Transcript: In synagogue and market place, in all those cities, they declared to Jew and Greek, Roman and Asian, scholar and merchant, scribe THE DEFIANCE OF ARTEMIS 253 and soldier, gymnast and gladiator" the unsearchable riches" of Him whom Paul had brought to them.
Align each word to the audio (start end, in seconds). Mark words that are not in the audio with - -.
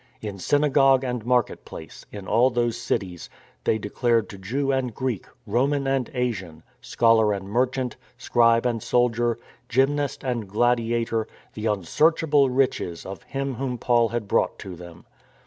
In 0.19 0.39
synagogue 0.39 1.03
and 1.03 1.23
market 1.27 1.63
place, 1.63 2.07
in 2.11 2.25
all 2.27 2.49
those 2.49 2.75
cities, 2.75 3.29
they 3.65 3.77
declared 3.77 4.29
to 4.29 4.39
Jew 4.39 4.71
and 4.71 4.95
Greek, 4.95 5.27
Roman 5.45 5.85
and 5.85 6.09
Asian, 6.15 6.63
scholar 6.81 7.31
and 7.31 7.47
merchant, 7.47 7.97
scribe 8.17 8.63
THE 8.63 8.69
DEFIANCE 8.69 8.93
OF 8.93 8.97
ARTEMIS 8.97 9.37
253 9.67 9.81
and 9.83 9.97
soldier, 10.01 10.17
gymnast 10.17 10.23
and 10.23 10.49
gladiator" 10.51 11.27
the 11.53 11.67
unsearchable 11.67 12.49
riches" 12.49 13.05
of 13.05 13.21
Him 13.21 13.53
whom 13.53 13.77
Paul 13.77 14.09
had 14.09 14.27
brought 14.27 14.57
to 14.57 14.75
them. 14.75 15.05